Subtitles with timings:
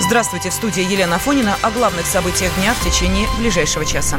[0.00, 4.18] Здравствуйте, в студии Елена Фонина о главных событиях дня в течение ближайшего часа.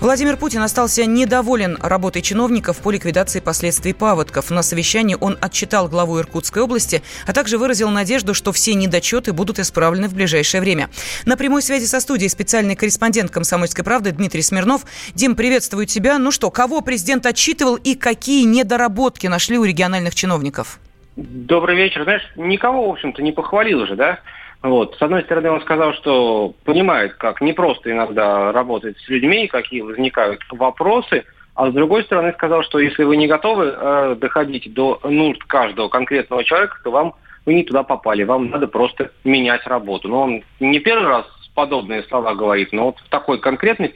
[0.00, 4.50] Владимир Путин остался недоволен работой чиновников по ликвидации последствий паводков.
[4.50, 9.58] На совещании он отчитал главу Иркутской области, а также выразил надежду, что все недочеты будут
[9.58, 10.90] исправлены в ближайшее время.
[11.24, 14.82] На прямой связи со студией специальный корреспондент «Комсомольской правды» Дмитрий Смирнов.
[15.14, 16.18] Дим, приветствую тебя.
[16.18, 20.78] Ну что, кого президент отчитывал и какие недоработки нашли у региональных чиновников?
[21.20, 22.04] Добрый вечер.
[22.04, 24.20] Знаешь, никого, в общем-то, не похвалил уже, да?
[24.62, 24.94] Вот.
[24.96, 30.40] С одной стороны, он сказал, что понимает, как непросто иногда работать с людьми, какие возникают
[30.52, 31.24] вопросы,
[31.56, 35.88] а с другой стороны сказал, что если вы не готовы э, доходить до нужд каждого
[35.88, 37.14] конкретного человека, то вам
[37.46, 40.06] вы не туда попали, вам надо просто менять работу.
[40.06, 41.26] Но он не первый раз
[41.58, 43.92] подобные слова говорит, но вот в такой конкретной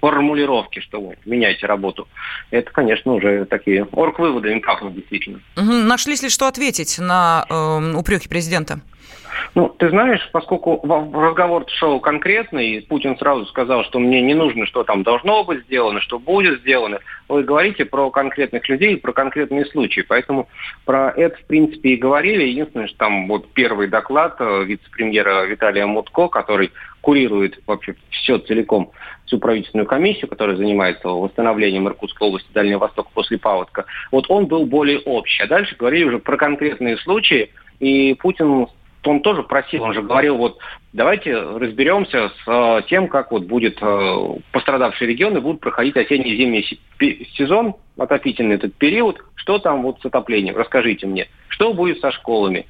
[0.00, 2.08] формулировке, что вы меняете работу,
[2.50, 4.60] это, конечно, уже такие орг-выводы им
[4.92, 5.40] действительно.
[5.56, 5.64] Угу.
[5.64, 8.80] Нашлись ли что ответить на э, упреки президента?
[9.54, 10.80] Ну, ты знаешь, поскольку
[11.12, 16.00] разговор шел конкретный, Путин сразу сказал, что мне не нужно, что там должно быть сделано,
[16.00, 17.00] что будет сделано.
[17.28, 20.04] Вы говорите про конкретных людей, про конкретные случаи.
[20.06, 20.48] Поэтому
[20.84, 22.44] про это, в принципе, и говорили.
[22.44, 26.70] Единственное, что там вот первый доклад э, вице-премьера Виталия Мутко, который
[27.00, 28.90] курирует вообще все целиком,
[29.26, 34.66] всю правительственную комиссию, которая занимается восстановлением Иркутской области, Дальнего Востока после паводка, вот он был
[34.66, 35.42] более общий.
[35.42, 38.66] А дальше говорили уже про конкретные случаи, и Путин
[39.06, 40.58] он тоже просил, он же говорил, вот
[40.92, 46.78] давайте разберемся с э, тем, как вот будет э, пострадавшие регионы будут проходить осенне-зимний
[47.36, 52.66] сезон, отопительный этот период, что там вот с отоплением, расскажите мне, что будет со школами,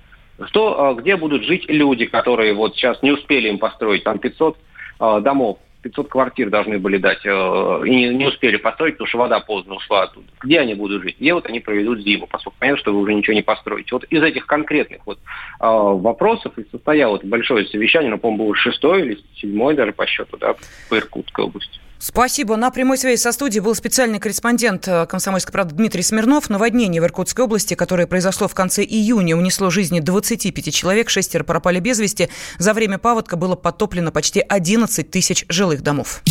[0.46, 4.58] что, э, где будут жить люди, которые вот сейчас не успели им построить, там 500
[4.98, 9.40] домов, 500 квартир должны были дать, э, и не, не успели построить, потому что вода
[9.40, 10.26] поздно ушла оттуда.
[10.42, 11.16] Где они будут жить?
[11.20, 13.88] Где вот они проведут зиму, поскольку понятно, что вы уже ничего не построите.
[13.92, 15.22] Вот из этих конкретных вот э,
[15.60, 20.56] вопросов и состояло большое совещание, но, по-моему, было шестое или седьмое даже по счету, да,
[20.88, 21.78] по Иркутской области.
[21.98, 22.56] Спасибо.
[22.56, 26.50] На прямой связи со студией был специальный корреспондент э, «Комсомольской правды» Дмитрий Смирнов.
[26.50, 31.80] Наводнение в Иркутской области, которое произошло в конце июня, унесло жизни 25 человек, шестеро пропали
[31.80, 32.28] без вести.
[32.58, 36.22] За время паводка было потоплено почти 11 тысяч жилых домов.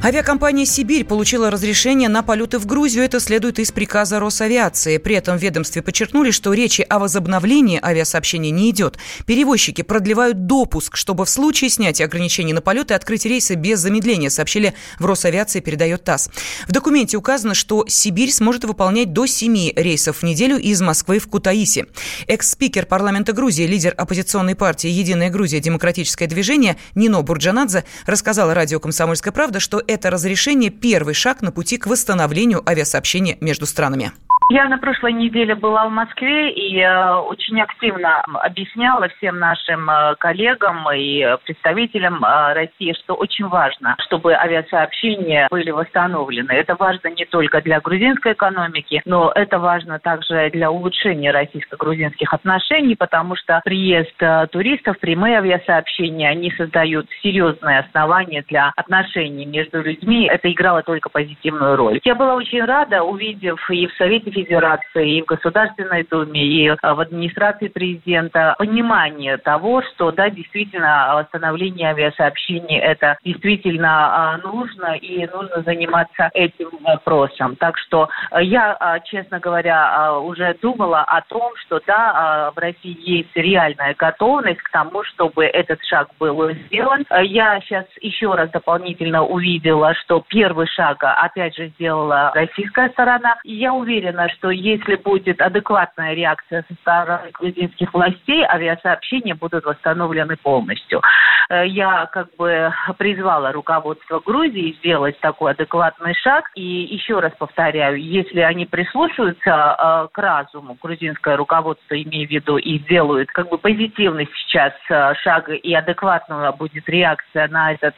[0.00, 3.04] Авиакомпания «Сибирь» получила разрешение на полеты в Грузию.
[3.04, 4.96] Это следует из приказа Росавиации.
[4.98, 8.96] При этом в ведомстве подчеркнули, что речи о возобновлении авиасообщения не идет.
[9.26, 14.72] Перевозчики продлевают допуск, чтобы в случае снятия ограничений на полеты открыть рейсы без замедления, сообщили
[15.00, 16.30] в Росавиации, передает ТАСС.
[16.68, 21.26] В документе указано, что «Сибирь» сможет выполнять до семи рейсов в неделю из Москвы в
[21.26, 21.86] Кутаиси.
[22.28, 25.58] Экс-спикер парламента Грузии, лидер оппозиционной партии «Единая Грузия.
[25.58, 31.78] Демократическое движение» Нино Бурджанадзе рассказала радио «Комсомольская правда», что это разрешение– первый шаг на пути
[31.78, 34.12] к восстановлению авиасообщения между странами.
[34.50, 40.14] Я на прошлой неделе была в Москве и э, очень активно объясняла всем нашим э,
[40.18, 46.50] коллегам и представителям э, России, что очень важно, чтобы авиасообщения были восстановлены.
[46.52, 52.96] Это важно не только для грузинской экономики, но это важно также для улучшения российско-грузинских отношений,
[52.96, 54.16] потому что приезд
[54.50, 60.26] туристов, прямые авиасообщения, они создают серьезные основания для отношений между людьми.
[60.26, 62.00] Это играло только позитивную роль.
[62.02, 66.94] Я была очень рада, увидев и в Совете Федерации, и в Государственной Думе, и а,
[66.94, 75.26] в администрации президента понимание того, что, да, действительно, восстановление авиасообщений это действительно а, нужно, и
[75.26, 77.56] нужно заниматься этим вопросом.
[77.56, 83.34] Так что а, я, честно говоря, уже думала о том, что, да, в России есть
[83.34, 87.04] реальная готовность к тому, чтобы этот шаг был сделан.
[87.22, 93.36] Я сейчас еще раз дополнительно увидела, что первый шаг, опять же, сделала российская сторона.
[93.44, 100.36] И я уверена, что если будет адекватная реакция со стороны грузинских властей, авиасообщения будут восстановлены
[100.36, 101.02] полностью.
[101.50, 106.50] Э, я как бы призвала руководство Грузии сделать такой адекватный шаг.
[106.54, 112.58] И еще раз повторяю, если они прислушаются э, к разуму, грузинское руководство, имею в виду,
[112.58, 117.94] и сделают как бы позитивный сейчас э, шаг и адекватная будет реакция на этот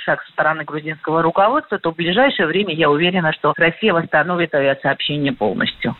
[0.00, 5.32] шаг со стороны грузинского руководства, то в ближайшее время я уверена, что Россия восстановит авиасообщение
[5.32, 5.96] полностью.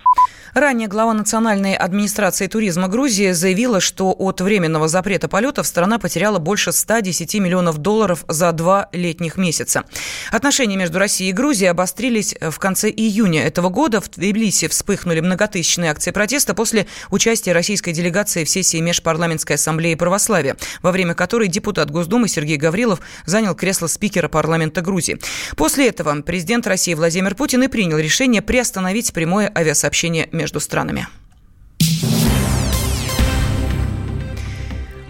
[0.54, 6.70] Ранее глава Национальной администрации туризма Грузии заявила, что от временного запрета полетов страна потеряла больше
[6.84, 9.84] 110 миллионов долларов за два летних месяца.
[10.30, 14.02] Отношения между Россией и Грузией обострились в конце июня этого года.
[14.02, 20.58] В Тбилиси вспыхнули многотысячные акции протеста после участия российской делегации в сессии Межпарламентской ассамблеи православия,
[20.82, 25.18] во время которой депутат Госдумы Сергей Гаврилов занял кресло спикера парламента Грузии.
[25.56, 31.08] После этого президент России Владимир Путин и принял решение приостановить прямое авиасообщение между странами.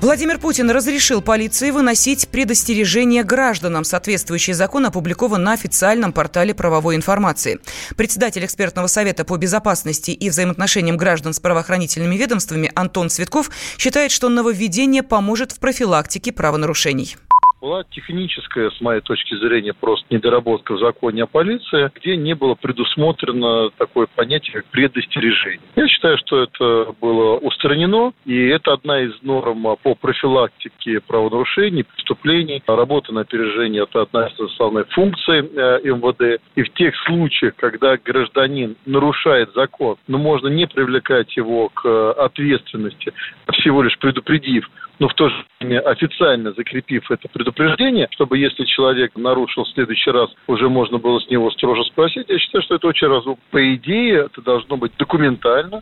[0.04, 3.84] Владимир Путин разрешил полиции выносить предостережения гражданам.
[3.84, 7.58] Соответствующий закон опубликован на официальном портале правовой информации.
[7.96, 14.28] Председатель экспертного совета по безопасности и взаимоотношениям граждан с правоохранительными ведомствами Антон Цветков считает, что
[14.28, 17.16] нововведение поможет в профилактике правонарушений
[17.64, 22.54] была техническая, с моей точки зрения, просто недоработка в законе о полиции, где не было
[22.54, 25.62] предусмотрено такое понятие, как предостережение.
[25.74, 32.62] Я считаю, что это было устранено, и это одна из норм по профилактике правонарушений, преступлений.
[32.66, 36.42] Работа на опережение– это одна из основных функций э, МВД.
[36.56, 43.14] И в тех случаях, когда гражданин нарушает закон, но можно не привлекать его к ответственности,
[43.52, 49.12] всего лишь предупредив но в то же время официально закрепив это предупреждение, чтобы если человек
[49.16, 52.86] нарушил в следующий раз, уже можно было с него строже спросить, я считаю, что это
[52.86, 53.38] очень разумно.
[53.50, 55.80] По идее, это должно быть документально.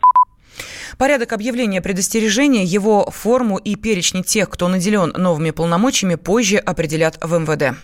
[0.97, 7.39] Порядок объявления предостережения, его форму и перечни тех, кто наделен новыми полномочиями, позже определят в
[7.39, 7.77] МВД.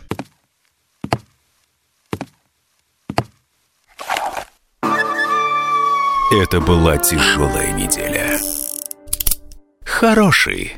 [6.31, 8.37] Это была тяжелая неделя.
[9.83, 10.77] Хороший.